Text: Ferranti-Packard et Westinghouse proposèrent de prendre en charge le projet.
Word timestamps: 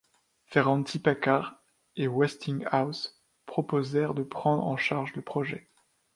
Ferranti-Packard 0.51 1.61
et 1.95 2.07
Westinghouse 2.07 3.21
proposèrent 3.45 4.15
de 4.15 4.23
prendre 4.23 4.65
en 4.65 4.75
charge 4.75 5.13
le 5.13 5.21
projet. 5.21 5.69